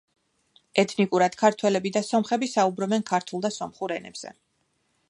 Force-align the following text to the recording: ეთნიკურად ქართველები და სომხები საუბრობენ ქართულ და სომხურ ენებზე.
ეთნიკურად 0.83 1.37
ქართველები 1.41 1.91
და 1.99 2.03
სომხები 2.09 2.51
საუბრობენ 2.55 3.07
ქართულ 3.13 3.47
და 3.47 3.55
სომხურ 3.61 3.97
ენებზე. 3.99 4.35